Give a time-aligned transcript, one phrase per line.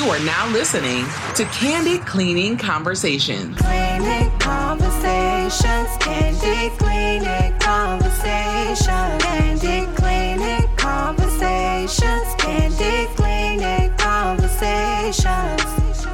[0.00, 1.04] You are now listening
[1.34, 3.58] to Candid Cleaning Conversations.
[3.58, 16.06] Cleaning conversations, candid cleaning conversations, candid cleaning conversations, candid cleaning conversations.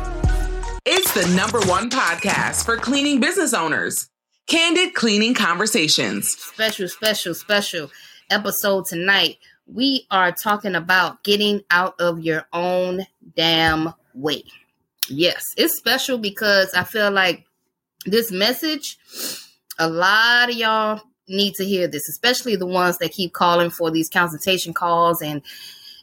[0.85, 4.09] It's the number one podcast for cleaning business owners.
[4.49, 6.37] Candid Cleaning Conversations.
[6.37, 7.91] special, special, special
[8.31, 9.37] episode tonight.
[9.67, 13.07] We are talking about getting out of your own
[13.37, 14.45] damn way.
[15.09, 17.45] Yes, it's special because I feel like
[18.05, 18.97] this message,
[19.79, 23.91] a lot of y'all need to hear this, especially the ones that keep calling for
[23.91, 25.43] these consultation calls and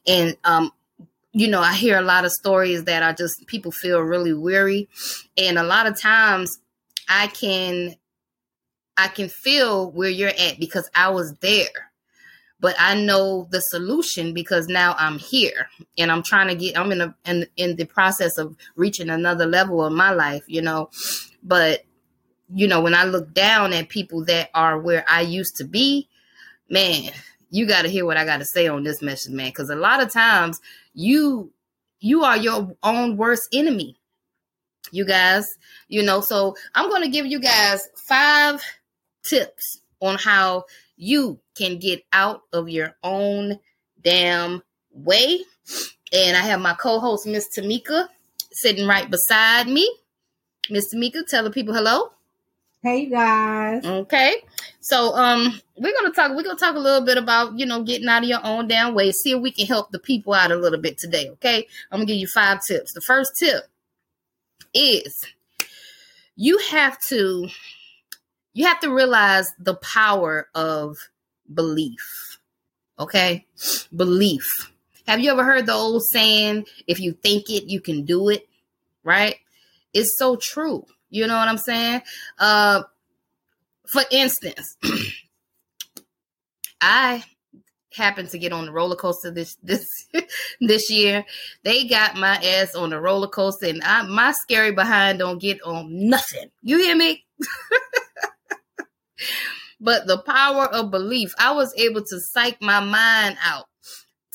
[0.05, 0.71] and um
[1.35, 4.88] you know, I hear a lot of stories that are just people feel really weary
[5.38, 6.59] and a lot of times
[7.09, 7.95] I can
[8.98, 11.91] I can feel where you're at because I was there.
[12.63, 15.67] But I know the solution because now I'm here
[15.98, 19.45] and I'm trying to get I'm in a in, in the process of reaching another
[19.45, 20.90] level of my life, you know.
[21.44, 21.84] But
[22.55, 26.07] you know, when I look down at people that are where I used to be,
[26.70, 27.12] man,
[27.49, 29.76] you got to hear what I got to say on this message, man, cuz a
[29.76, 30.62] lot of times
[30.93, 31.51] you
[31.99, 33.98] you are your own worst enemy.
[34.90, 35.45] You guys,
[35.90, 38.62] you know, so I'm going to give you guys 5
[39.27, 40.63] tips on how
[40.98, 43.60] you can get out of your own
[44.02, 45.40] damn way.
[46.13, 48.08] And I have my co-host, Miss Tamika,
[48.52, 49.91] sitting right beside me.
[50.70, 52.12] Miss Tamika, tell the people hello.
[52.84, 53.85] Hey guys.
[53.85, 54.44] Okay.
[54.82, 58.10] So um we're gonna talk we're gonna talk a little bit about, you know, getting
[58.10, 59.13] out of your own damn way.
[59.13, 61.30] See if we can help the people out a little bit today.
[61.30, 61.66] Okay.
[61.91, 62.91] I'm gonna give you five tips.
[62.91, 63.63] The first tip
[64.74, 65.25] is
[66.35, 67.47] you have to
[68.53, 70.97] you have to realize the power of
[71.53, 72.40] belief.
[73.00, 73.45] Okay?
[73.95, 74.72] Belief.
[75.07, 78.47] Have you ever heard the old saying, if you think it, you can do it?
[79.03, 79.38] Right?
[79.94, 80.85] It's so true.
[81.09, 82.01] You know what I'm saying?
[82.40, 82.84] Uh
[83.88, 84.78] for instance,
[86.81, 87.23] I
[87.94, 89.88] happened to get on the roller coaster this this
[90.61, 91.25] this year.
[91.63, 95.61] They got my ass on the roller coaster, and I my scary behind don't get
[95.61, 96.49] on nothing.
[96.61, 97.25] You hear me?
[99.79, 103.66] but the power of belief, I was able to psych my mind out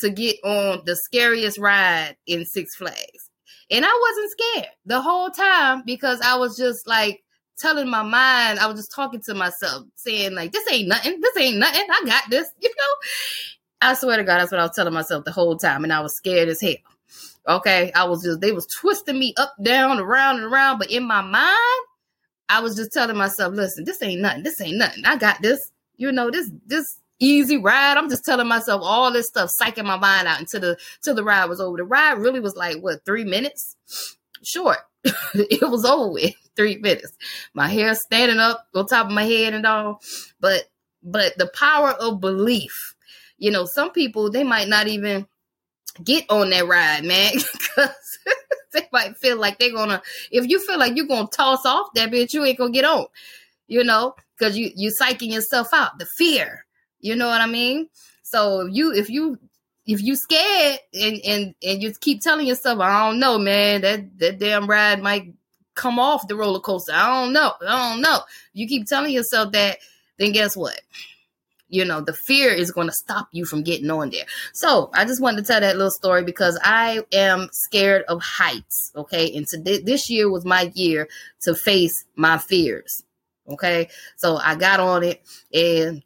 [0.01, 3.31] to get on the scariest ride in Six Flags.
[3.71, 7.23] And I wasn't scared the whole time because I was just like
[7.59, 11.37] telling my mind, I was just talking to myself, saying, like, this ain't nothing, this
[11.37, 12.95] ain't nothing, I got this, you know?
[13.81, 16.01] I swear to God, that's what I was telling myself the whole time, and I
[16.01, 16.75] was scared as hell.
[17.49, 21.05] Okay, I was just, they was twisting me up, down, around, and around, but in
[21.05, 21.87] my mind,
[22.49, 24.43] I was just telling myself, listen, this ain't nothing.
[24.43, 25.05] This ain't nothing.
[25.05, 25.71] I got this.
[25.97, 27.97] You know, this this easy ride.
[27.97, 31.25] I'm just telling myself all this stuff, psyching my mind out until the till the
[31.25, 31.77] ride was over.
[31.77, 33.77] The ride really was like what three minutes
[34.43, 34.79] short.
[35.05, 37.13] it was over with three minutes.
[37.55, 40.01] My hair standing up on top of my head and all.
[40.41, 40.65] But
[41.03, 42.95] but the power of belief.
[43.39, 45.27] You know, some people they might not even
[46.03, 48.19] get on that ride, man, because
[48.93, 52.33] might feel like they're gonna if you feel like you're gonna toss off that bitch
[52.33, 53.07] you ain't gonna get on
[53.67, 56.65] you know because you you psyching yourself out the fear
[57.01, 57.89] you know what i mean?
[58.23, 59.39] So if you if you
[59.89, 64.19] if you scared and and and you keep telling yourself i don't know man that
[64.19, 65.33] that damn ride might
[65.75, 68.19] come off the roller coaster i don't know i don't know
[68.53, 69.79] you keep telling yourself that
[70.19, 70.81] then guess what
[71.69, 74.25] you know the fear is going to stop you from getting on there.
[74.53, 78.93] So i just wanted to tell that little story because i am scared of heights
[78.97, 79.35] okay?
[79.35, 81.09] And today this year was my year
[81.43, 83.03] to face my fears
[83.49, 83.89] okay?
[84.17, 86.03] So i got on it and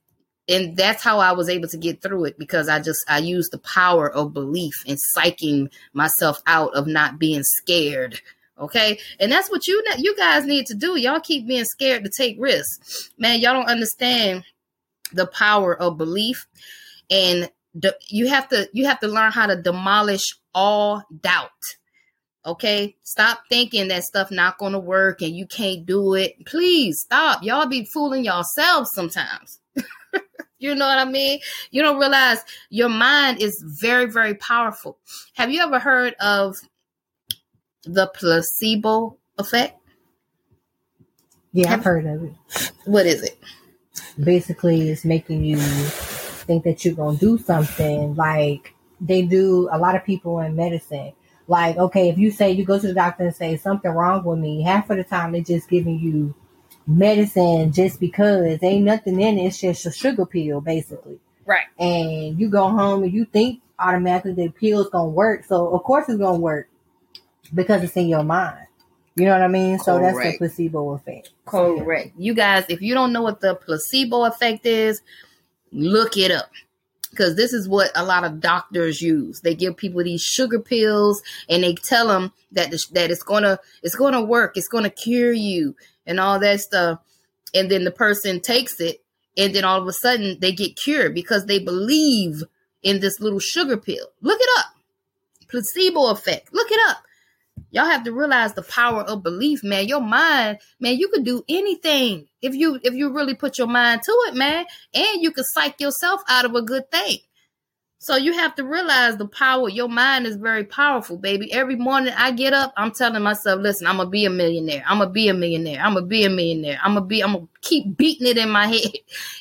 [0.49, 3.53] and that's how i was able to get through it because i just i used
[3.53, 8.21] the power of belief and psyching myself out of not being scared
[8.59, 8.99] okay?
[9.19, 10.97] And that's what you you guys need to do.
[10.97, 13.11] Y'all keep being scared to take risks.
[13.19, 14.44] Man y'all don't understand
[15.12, 16.47] the power of belief.
[17.11, 21.50] And de- you have to you have to learn how to demolish all doubt.
[22.45, 22.97] Okay?
[23.03, 26.44] Stop thinking that stuff not going to work and you can't do it.
[26.47, 27.43] Please stop.
[27.43, 29.61] Y'all be fooling yourselves sometimes.
[30.62, 31.41] You know what i mean?
[31.73, 32.38] You don't realize
[32.70, 34.97] your mind is very very powerful.
[35.35, 36.55] Have you ever heard of
[37.82, 39.76] the placebo effect?
[41.53, 42.73] Yeah, I've heard of it.
[42.85, 43.41] what is it
[44.23, 48.15] Basically, it's making you think that you're gonna do something.
[48.15, 51.12] Like they do a lot of people in medicine.
[51.49, 54.39] Like, okay, if you say you go to the doctor and say something wrong with
[54.39, 56.35] me, half of the time they're just giving you
[56.87, 59.47] medicine just because ain't nothing in it.
[59.47, 61.19] It's just a sugar pill, basically.
[61.47, 65.44] right And you go home and you think automatically the pill's gonna work.
[65.44, 66.69] So of course it's gonna work.
[67.55, 68.67] because it's in your mind.
[69.14, 69.79] You know what I mean?
[69.79, 71.31] So that's the placebo effect.
[71.44, 72.12] Correct.
[72.17, 75.03] You guys, if you don't know what the placebo effect is,
[75.70, 76.50] look it up.
[77.11, 79.41] Because this is what a lot of doctors use.
[79.41, 83.59] They give people these sugar pills and they tell them that the, that it's gonna
[83.82, 85.76] it's gonna work, it's gonna cure you,
[86.06, 87.00] and all that stuff.
[87.55, 89.05] And then the person takes it,
[89.37, 92.44] and then all of a sudden they get cured because they believe
[92.82, 94.06] in this little sugar pill.
[94.23, 94.75] Look it up.
[95.50, 96.55] Placebo effect.
[96.55, 97.05] Look it up
[97.72, 99.88] y'all have to realize the power of belief man.
[99.88, 104.02] Your mind man you could do anything if you if you really put your mind
[104.04, 104.64] to it man.
[104.94, 107.19] And you could psych yourself out of a good thing.
[107.98, 111.52] So you have to realize the power your mind is very powerful baby.
[111.52, 114.84] Every morning i get up i'm telling myself listen i'm gonna be a millionaire.
[114.86, 115.80] I'm gonna be a millionaire.
[115.80, 116.78] I'm gonna be a millionaire.
[116.82, 118.92] I'm gonna be i'm gonna keep beating it in my head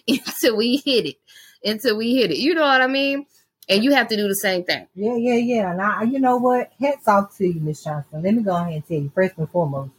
[0.07, 1.15] until we hit it.
[1.63, 2.37] Until we hit it.
[2.37, 3.27] You know what i mean
[3.69, 5.71] and you have to do the same thing Yeah, yeah, yeah.
[5.71, 6.71] And I, you know what?
[6.79, 8.21] Hats off to you, Miss Johnson.
[8.21, 9.91] Let me go ahead and tell you, first and foremost,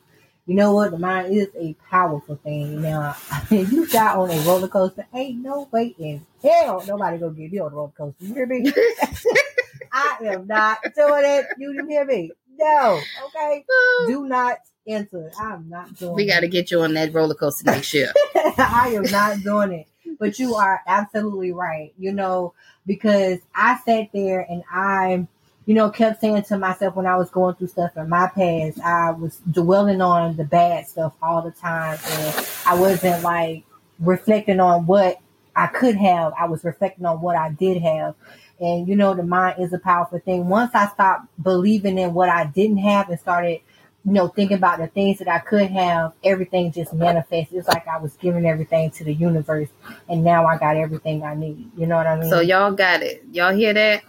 [0.46, 0.90] you know what?
[0.90, 2.82] The mind is a powerful thing.
[2.82, 3.16] Now,
[3.50, 7.52] if you got on a roller coaster, ain't no way in hell nobody gonna get
[7.52, 8.24] you on a roller coaster.
[8.24, 8.72] You hear me?
[9.92, 11.46] I am not doing it.
[11.58, 12.32] You didn't hear me?
[12.58, 13.00] No.
[13.26, 13.64] Okay.
[14.08, 15.30] Do not enter.
[15.38, 18.92] I'm not doing we got to get you on that roller coaster next year I
[18.96, 19.86] am not doing it.
[20.18, 21.92] But you are absolutely right.
[21.98, 22.54] You know,
[22.86, 25.26] because I sat there and I,
[25.66, 28.80] you know, kept saying to myself when I was going through stuff in my past,
[28.80, 31.98] I was dwelling on the bad stuff all the time.
[32.04, 33.64] And I wasn't like
[33.98, 35.18] reflecting on what
[35.54, 36.32] I could have.
[36.38, 38.14] I was reflecting on what I did have.
[38.60, 40.48] And, you know, the mind is a powerful thing.
[40.48, 43.60] Once I stopped believing in what I didn't have and started
[44.04, 47.58] you know, thinking about the things that I could have, everything just manifested.
[47.58, 49.68] It's like I was giving everything to the universe,
[50.08, 51.70] and now I got everything I need.
[51.76, 52.30] You know what I mean?
[52.30, 53.22] So y'all got it.
[53.30, 54.02] Y'all hear that?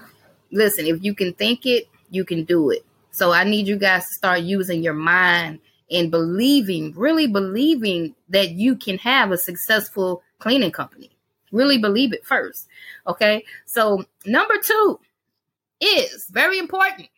[0.52, 2.86] Listen, if you can think it, you can do it.
[3.12, 5.60] So I need you guys to start using your mind
[5.92, 11.12] and believing, really believing that you can have a successful cleaning company.
[11.52, 12.68] Really believe it first.
[13.06, 13.44] Okay.
[13.68, 15.00] So number two
[15.80, 17.10] is very important.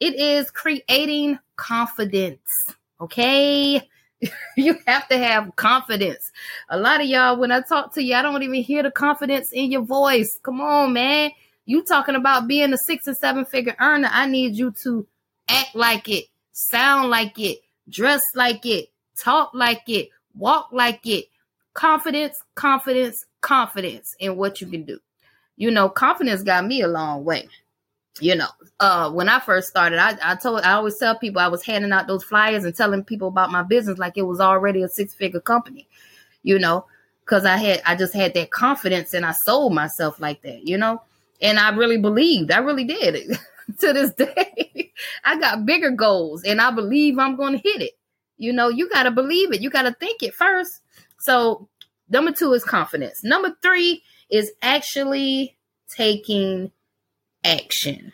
[0.00, 2.74] It is creating confidence.
[3.00, 3.80] Okay.
[4.56, 6.30] you have to have confidence.
[6.68, 9.50] A lot of y'all, when I talk to you, I don't even hear the confidence
[9.52, 10.38] in your voice.
[10.42, 11.30] Come on, man.
[11.64, 14.08] You talking about being a six and seven figure earner.
[14.10, 15.06] I need you to
[15.48, 17.58] act like it, sound like it,
[17.88, 21.26] dress like it, talk like it, walk like it.
[21.74, 24.98] Confidence, confidence, confidence in what you can do.
[25.56, 27.48] You know, confidence got me a long way.
[28.20, 28.48] You know,
[28.80, 31.92] uh, when I first started, I, I told, I always tell people I was handing
[31.92, 35.14] out those flyers and telling people about my business like it was already a six
[35.14, 35.86] figure company,
[36.42, 36.86] you know,
[37.24, 40.78] because I had, I just had that confidence and I sold myself like that, you
[40.78, 41.02] know,
[41.42, 43.38] and I really believed, I really did.
[43.80, 44.92] to this day,
[45.24, 47.92] I got bigger goals and I believe I'm going to hit it.
[48.38, 49.60] You know, you got to believe it.
[49.60, 50.80] You got to think it first.
[51.18, 51.68] So,
[52.08, 53.24] number two is confidence.
[53.24, 55.56] Number three is actually
[55.88, 56.70] taking
[57.46, 58.12] action.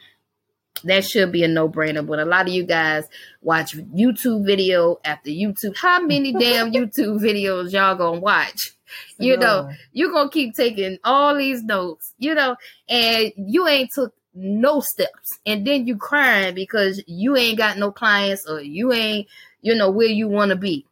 [0.84, 2.06] That should be a no brainer.
[2.06, 3.04] But a lot of you guys
[3.40, 5.76] watch YouTube video after YouTube.
[5.76, 8.72] How many damn YouTube videos y'all gonna watch?
[9.16, 12.56] You know, you're gonna keep taking all these notes, you know,
[12.88, 15.38] and you ain't took no steps.
[15.46, 19.28] And then you crying because you ain't got no clients or you ain't,
[19.62, 20.84] you know, where you wanna be.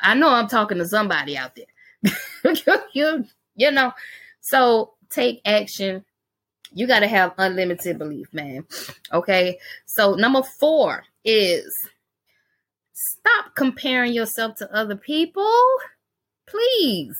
[0.00, 2.54] I know I'm talking to somebody out there.
[2.92, 3.92] you, you know,
[4.40, 6.04] so take action
[6.74, 8.66] you got to have unlimited belief, man.
[9.12, 9.58] Okay.
[9.86, 11.72] So, number four is
[12.92, 15.54] stop comparing yourself to other people.
[16.46, 17.16] Please.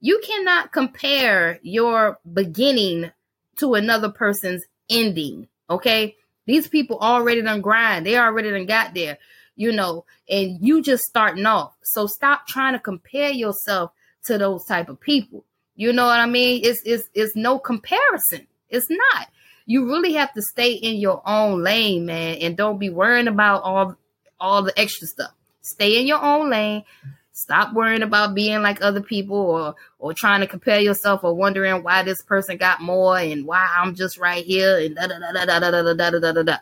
[0.00, 3.10] You cannot compare your beginning
[3.56, 5.48] to another person's ending.
[5.68, 6.14] Okay.
[6.46, 8.06] These people already done grind.
[8.06, 9.18] They already done got there,
[9.56, 11.74] you know, and you just starting off.
[11.82, 13.90] So stop trying to compare yourself
[14.24, 15.44] to those type of people.
[15.76, 16.62] You know what I mean?
[16.64, 18.46] It's it's it's no comparison.
[18.70, 19.28] It's not.
[19.66, 23.62] You really have to stay in your own lane, man, and don't be worrying about
[23.62, 23.96] all
[24.40, 25.32] all the extra stuff.
[25.60, 26.84] Stay in your own lane.
[27.32, 31.82] Stop worrying about being like other people or or trying to compare yourself or wondering
[31.82, 35.44] why this person got more and why I'm just right here and da da da
[35.44, 36.56] da da da da da da da da.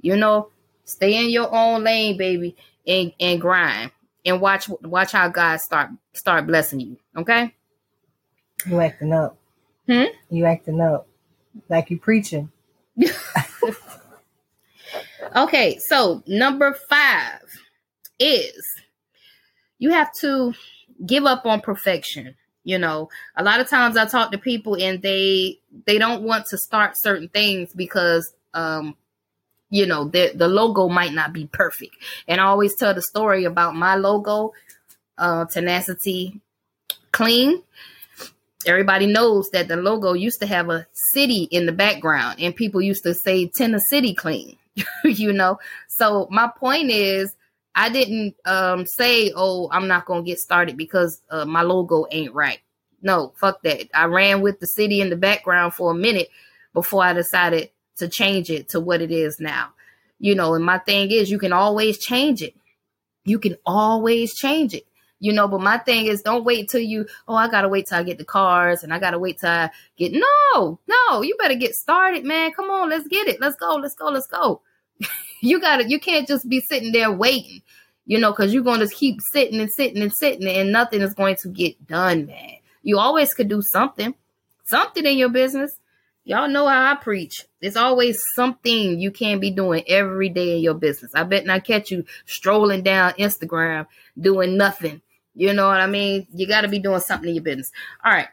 [0.00, 0.48] You know,
[0.84, 3.92] stay in your own lane, baby, and and grind
[4.26, 6.96] and watch watch how God start start blessing you.
[7.16, 7.54] Okay.
[8.66, 9.38] You acting up.
[9.86, 10.04] Hmm?
[10.28, 11.06] You acting up.
[11.68, 12.50] Like you preaching.
[15.36, 17.40] Okay, so number five
[18.18, 18.66] is
[19.78, 20.54] you have to
[21.06, 22.34] give up on perfection.
[22.64, 26.46] You know, a lot of times I talk to people and they they don't want
[26.46, 28.96] to start certain things because um
[29.70, 31.94] you know, the the logo might not be perfect.
[32.26, 34.52] And I always tell the story about my logo,
[35.16, 36.40] uh, tenacity,
[37.12, 37.62] clean.
[38.66, 42.82] Everybody knows that the logo used to have a city in the background, and people
[42.82, 44.56] used to say Tennessee City clean.
[45.04, 47.34] you know, so my point is,
[47.74, 52.34] I didn't um, say, "Oh, I'm not gonna get started because uh, my logo ain't
[52.34, 52.60] right."
[53.02, 53.88] No, fuck that.
[53.94, 56.28] I ran with the city in the background for a minute
[56.74, 59.70] before I decided to change it to what it is now.
[60.18, 62.54] You know, and my thing is, you can always change it.
[63.24, 64.86] You can always change it.
[65.20, 67.06] You know, but my thing is, don't wait till you.
[67.28, 69.70] Oh, I gotta wait till I get the cars, and I gotta wait till I
[69.98, 70.12] get.
[70.12, 72.52] No, no, you better get started, man.
[72.52, 73.38] Come on, let's get it.
[73.38, 73.76] Let's go.
[73.76, 74.06] Let's go.
[74.06, 74.62] Let's go.
[75.42, 75.88] you gotta.
[75.88, 77.60] You can't just be sitting there waiting.
[78.06, 81.36] You know, because you're just keep sitting and sitting and sitting, and nothing is going
[81.42, 82.56] to get done, man.
[82.82, 84.14] You always could do something,
[84.64, 85.70] something in your business.
[86.24, 87.44] Y'all know how I preach.
[87.60, 91.12] There's always something you can be doing every day in your business.
[91.14, 93.86] I bet not catch you strolling down Instagram
[94.18, 95.02] doing nothing.
[95.34, 96.26] You know what I mean?
[96.32, 97.72] You got to be doing something in your business.
[98.04, 98.28] All right.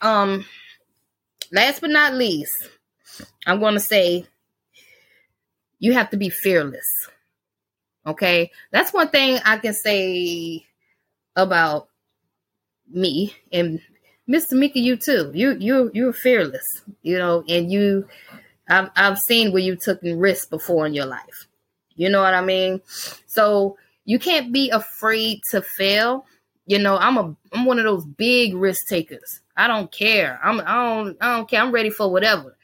[0.00, 0.44] Um
[1.52, 2.68] last but not least,
[3.46, 4.26] I'm going to say
[5.78, 7.08] you have to be fearless.
[8.06, 8.50] Okay?
[8.70, 10.64] That's one thing I can say
[11.34, 11.88] about
[12.88, 13.80] me and
[14.26, 15.30] Miss Tamika, you too.
[15.34, 18.08] You you you're fearless, you know, and you
[18.68, 21.46] I've I've seen where you took risks before in your life.
[21.94, 22.80] You know what I mean?
[23.26, 26.24] So you can't be afraid to fail.
[26.66, 29.40] You know, I'm a I'm one of those big risk takers.
[29.56, 30.40] I don't care.
[30.42, 31.60] I'm I don't I don't care.
[31.60, 32.56] I'm ready for whatever.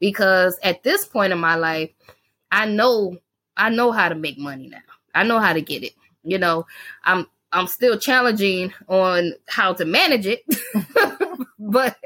[0.00, 1.90] Because at this point in my life,
[2.52, 3.16] I know
[3.56, 4.78] I know how to make money now.
[5.14, 5.94] I know how to get it.
[6.22, 6.66] You know,
[7.04, 10.42] I'm I'm still challenging on how to manage it,
[11.58, 11.96] but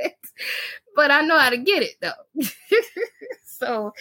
[0.94, 2.42] but I know how to get it though.
[3.44, 3.92] so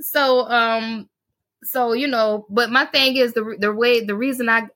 [0.00, 1.08] so um
[1.66, 4.68] so you know, but my thing is the the way the reason I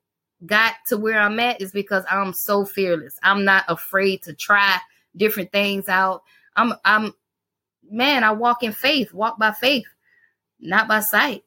[0.44, 3.18] got to where I'm at is because I'm so fearless.
[3.22, 4.78] I'm not afraid to try
[5.16, 6.22] different things out.
[6.56, 7.14] I'm I'm
[7.90, 9.86] man, I walk in faith, walk by faith,
[10.60, 11.44] not by sight.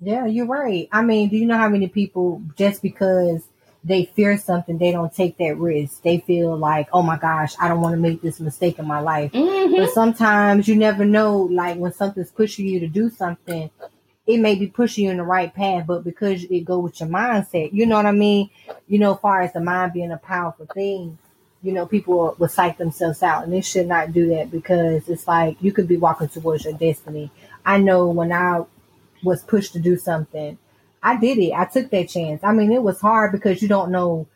[0.00, 0.88] Yeah, you're right.
[0.92, 3.46] I mean, do you know how many people just because
[3.84, 6.02] they fear something, they don't take that risk.
[6.02, 9.00] They feel like, oh my gosh, I don't want to make this mistake in my
[9.00, 9.32] life.
[9.32, 9.74] Mm-hmm.
[9.74, 13.70] But sometimes you never know, like when something's pushing you to do something,
[14.30, 17.08] it may be pushing you in the right path, but because it go with your
[17.08, 18.50] mindset, you know what I mean?
[18.88, 21.18] You know, far as the mind being a powerful thing,
[21.62, 25.26] you know, people will psych themselves out and they should not do that because it's
[25.28, 27.30] like you could be walking towards your destiny.
[27.66, 28.64] I know when I
[29.22, 30.56] was pushed to do something,
[31.02, 31.52] I did it.
[31.52, 32.42] I took that chance.
[32.44, 34.26] I mean, it was hard because you don't know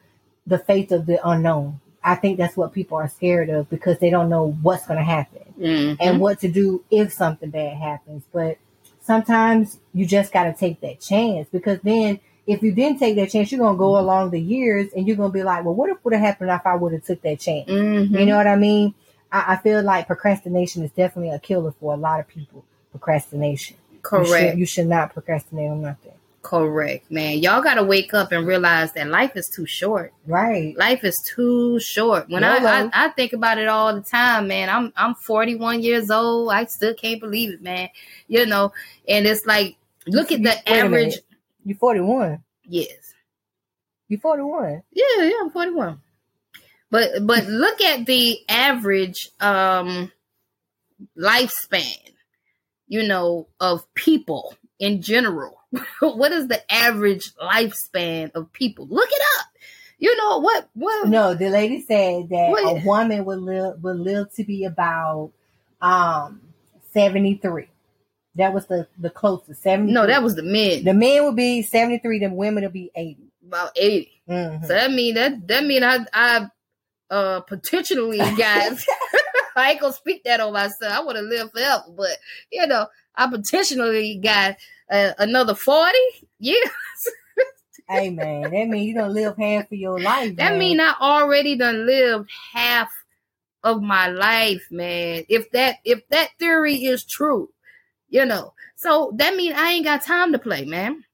[0.47, 1.81] the fate of the unknown.
[2.03, 5.05] I think that's what people are scared of because they don't know what's going to
[5.05, 5.97] happen Mhm.
[6.01, 8.25] and what to do if something bad happens.
[8.33, 8.59] But
[9.05, 13.31] sometimes you just got to take that chance because then if you didn't take that
[13.31, 15.75] chance, you're going to go along the years and you're going to be like, well,
[15.75, 17.69] what if would have happened if I would have took that chance?
[17.69, 18.19] Mhm.
[18.19, 18.95] You know what I mean?
[19.33, 22.65] I, I feel like procrastination is definitely a killer for a lot of people.
[22.91, 23.77] Procrastination.
[23.93, 24.29] You Correct.
[24.51, 26.13] should, you should not procrastinate on nothing.
[26.45, 27.39] Correct, man.
[27.39, 30.13] Y'all got to wake up and realize that life is too short.
[30.27, 30.77] Right.
[30.77, 32.29] Life is too short.
[32.29, 34.69] When I, I I think about it all the time, man.
[34.69, 36.53] I'm I'm 41 years old.
[36.53, 37.89] I still can't believe it, man.
[38.29, 38.75] You know,
[39.09, 41.15] and it's like look at the Wait average.
[41.65, 42.45] You're 41.
[42.67, 43.15] Yes.
[44.09, 44.83] You're 41.
[44.93, 45.99] Yeah, yeah, I'm 41.
[46.91, 50.13] But but look at the average um
[51.19, 52.13] lifespan,
[52.87, 55.61] you know, of people in general.
[56.01, 58.87] what is the average lifespan of people?
[58.89, 59.47] Look it up.
[59.99, 62.83] You know what what No, the lady said that What?
[62.83, 65.33] a woman would live would live to be about
[65.81, 66.41] um
[66.93, 67.69] 73.
[68.37, 69.93] That was the the closest 70.
[69.93, 70.85] No, that was the men.
[70.85, 73.17] the men would be 73, the women would be 80.
[73.47, 74.11] about 80.
[74.29, 74.63] Mhm.
[74.67, 76.49] So that mean that that mean I I
[77.11, 78.73] uh potentially got
[79.57, 80.93] I ain't gonna speak that on myself.
[80.93, 82.19] I want to live forever, but
[82.51, 84.57] you know, I potentially got
[84.91, 85.97] uh, another 40
[86.39, 86.69] years.
[87.89, 90.37] hey man, that means you don't live half of your life.
[90.37, 90.59] That man.
[90.59, 92.93] mean I already done lived half
[93.63, 95.25] of my life, man.
[95.29, 97.49] If that if that theory is true,
[98.09, 98.53] you know.
[98.77, 101.05] So that mean I ain't got time to play, man.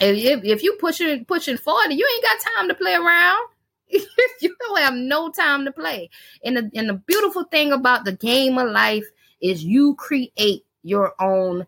[0.00, 3.46] If if, if you pushing pushing 40, you ain't got time to play around.
[3.88, 6.08] you don't have no time to play.
[6.44, 9.04] And the and the beautiful thing about the game of life
[9.40, 11.66] is you create your own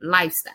[0.00, 0.54] lifestyle.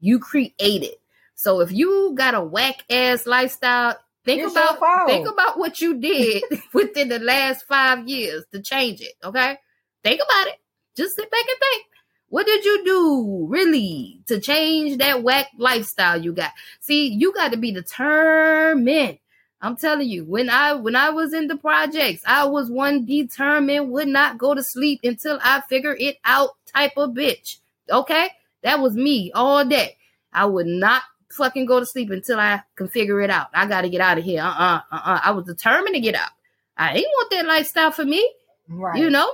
[0.00, 1.00] You create it.
[1.34, 5.98] So if you got a whack ass lifestyle, think It's about think about what you
[5.98, 6.42] did
[6.74, 9.14] within the last five years to change it.
[9.24, 9.56] Okay,
[10.02, 10.60] think about it.
[10.96, 11.86] Just sit back and think.
[12.28, 16.52] What did you do really to change that whack lifestyle you got?
[16.78, 19.18] See, you got to be determined.
[19.62, 23.90] I'm telling you, when I when I was in the projects, I was one determined,
[23.90, 27.58] would not go to sleep until I figure it out type of bitch.
[27.90, 28.28] Okay?
[28.62, 29.96] That was me all day.
[30.32, 31.02] I would not
[31.32, 33.48] fucking go to sleep until I can figure it out.
[33.54, 34.42] I got to get out of here.
[34.42, 35.20] Uh-uh, uh-uh.
[35.22, 36.30] I was determined to get out.
[36.76, 38.32] I ain't want that lifestyle for me.
[38.68, 38.98] Right.
[38.98, 39.30] You know?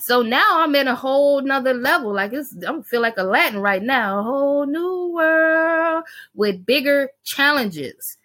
[0.00, 2.12] So now I'm in a whole nother level.
[2.12, 4.18] Like it's I feel like Aladdin right now.
[4.18, 8.16] A whole new world with bigger challenges.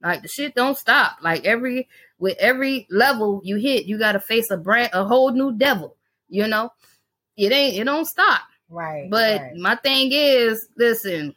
[0.00, 1.16] Like the shit don't stop.
[1.22, 1.88] Like every
[2.18, 5.96] with every level you hit, you gotta face a brand a whole new devil.
[6.28, 6.70] You know?
[7.36, 8.42] It ain't it don't stop.
[8.68, 9.08] Right.
[9.10, 9.56] But right.
[9.56, 11.34] my thing is, listen,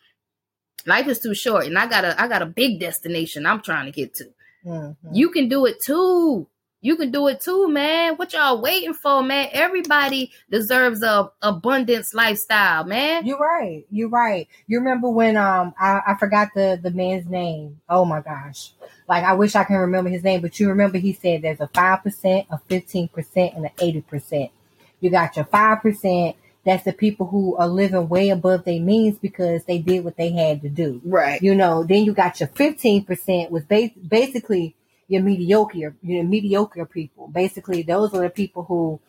[0.86, 3.86] life is too short, and I got a I got a big destination I'm trying
[3.86, 4.26] to get to.
[4.66, 4.96] Mhm.
[5.14, 6.48] You can do it too.
[6.82, 8.16] You can do it too, man.
[8.16, 9.50] What y'all waiting for, man?
[9.52, 13.26] Everybody deserves a abundance lifestyle, man.
[13.26, 13.86] You're right.
[13.92, 14.48] You're right.
[14.66, 17.82] You remember when um I, I forgot the the man's name.
[17.90, 18.72] Oh my gosh.
[19.10, 21.68] Like I wish I can remember his name, but you remember he said there's a
[21.68, 24.52] five percent, a fifteen percent, and an eighty percent.
[25.02, 26.38] You got your five percent.
[26.70, 30.30] That's the people who are living way above their means because they did what they
[30.30, 31.02] had to do.
[31.04, 31.42] Right.
[31.42, 34.76] You know, then you got your fifteen percent was ba- basically
[35.08, 37.28] your mediocre, your mediocre people.
[37.28, 39.00] Basically, those are the people who,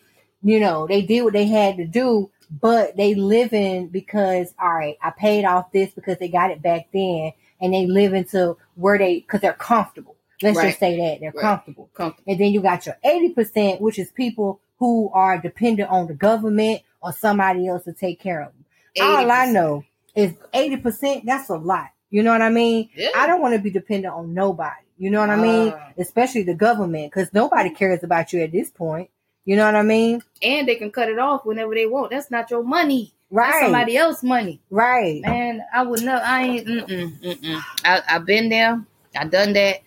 [0.43, 4.97] you know, they did what they had to do, but they living because all right,
[5.03, 8.97] I paid off this because they got it back then, and they live into where
[8.97, 10.17] they because they're comfortable.
[10.43, 10.69] Let's Right.
[10.69, 11.43] just say that they're Right.
[11.43, 11.91] comfortable.
[11.93, 12.33] Comfortable.
[12.33, 16.81] And then you got your 80%, which is people who are dependent on the government
[17.03, 18.65] or somebody else to take care of them.
[19.01, 21.89] All I know is 80%, that's a lot.
[22.11, 22.91] You know what I mean?
[22.95, 23.11] Yeah.
[23.17, 24.85] I don't want to be dependent on nobody.
[24.99, 25.73] You know what I mean?
[25.75, 25.93] Ah.
[25.97, 29.11] Especially the government, because nobody cares about you at this point.
[29.45, 30.23] You know what I mean?
[30.43, 32.11] And they can cut it off whenever they want.
[32.11, 33.15] That's not your money.
[33.31, 33.51] Right.
[33.51, 34.61] That's somebody else's money.
[34.71, 35.23] Right.
[35.25, 36.21] And I would know.
[36.23, 36.67] I ain't.
[36.67, 37.63] Mm-mm, mm-mm.
[37.85, 38.85] I, I've been there.
[39.17, 39.79] I done that,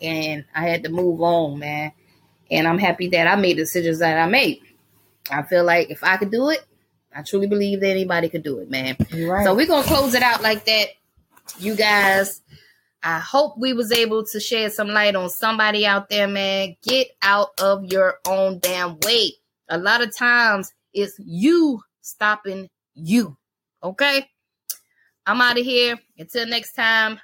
[0.00, 1.92] and I had to move on, man.
[2.50, 4.60] And I'm happy that I made the decisions that I made.
[5.30, 6.60] I feel like if I could do it,
[7.14, 8.96] I truly believe that anybody could do it, man.
[9.12, 9.44] Right.
[9.44, 10.88] So we're gonna close it out like that,
[11.58, 12.40] you guys.
[13.02, 16.76] I hope we was able to shed some light on somebody out there, man.
[16.82, 19.32] Get out of your own damn way.
[19.68, 23.36] A lot of times it's you stopping you.
[23.82, 24.28] Okay?
[25.26, 25.98] I'm out of here.
[26.16, 27.18] Until next time.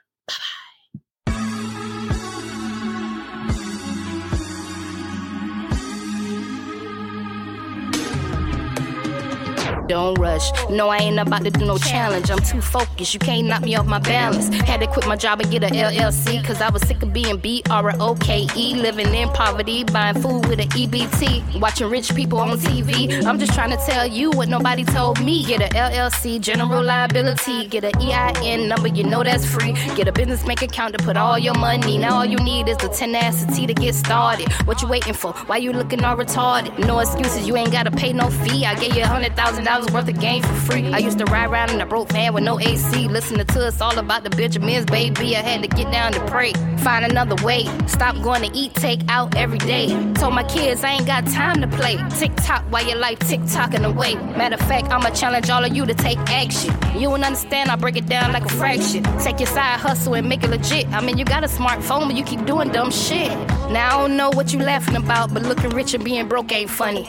[9.88, 10.50] Don't rush.
[10.68, 12.30] No, I ain't about to do no challenge.
[12.30, 13.14] I'm too focused.
[13.14, 14.48] You can't knock me off my balance.
[14.48, 17.38] Had to quit my job and get a LLC because I was sick of being
[17.38, 18.74] B R O K E.
[18.74, 21.58] Living in poverty, buying food with an EBT.
[21.58, 23.24] Watching rich people on TV.
[23.24, 25.42] I'm just trying to tell you what nobody told me.
[25.44, 27.66] Get a LLC, general liability.
[27.68, 29.72] Get an EIN number, you know that's free.
[29.96, 31.96] Get a business bank account to put all your money.
[31.96, 34.52] Now all you need is the tenacity to get started.
[34.66, 35.32] What you waiting for?
[35.46, 36.78] Why you looking all retarded?
[36.86, 38.66] No excuses, you ain't gotta pay no fee.
[38.66, 40.92] I gave you a hundred thousand dollars worth of game for free.
[40.92, 43.80] I used to ride around in a broke van with no AC, listening to us
[43.80, 45.36] all about the Benjamins, baby.
[45.36, 47.64] I had to get down to pray, find another way.
[47.86, 49.88] Stop going to eat, take out every day.
[50.14, 51.96] Told my kids I ain't got time to play.
[52.18, 54.14] Tick tock while your life tick tocking away.
[54.14, 56.74] Matter of fact, I'ma challenge all of you to take action.
[56.94, 59.04] You don't understand, I break it down like a fraction.
[59.20, 60.88] Take your side hustle and make it legit.
[60.88, 63.30] I mean, you got a smartphone, but you keep doing dumb shit.
[63.70, 66.70] Now I don't know what you laughing about, but looking rich and being broke ain't
[66.70, 67.06] funny.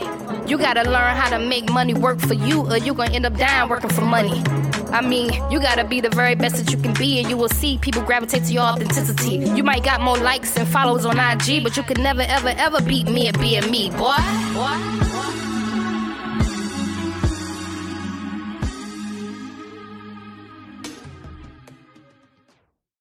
[0.47, 3.35] You gotta learn how to make money work for you, or you gonna end up
[3.35, 4.41] dying working for money.
[4.91, 7.49] I mean, you gotta be the very best that you can be, and you will
[7.49, 9.37] see people gravitate to your authenticity.
[9.55, 12.81] You might got more likes and followers on IG, but you could never, ever, ever
[12.81, 14.17] beat me at being me, boy.
[14.53, 15.08] Boy.